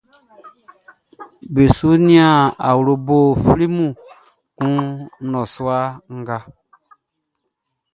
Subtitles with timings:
[1.53, 2.35] Be su nian
[2.69, 3.87] awlobo flimu
[4.57, 4.73] kun
[5.17, 5.81] kɔnguɛ
[6.17, 6.37] nga.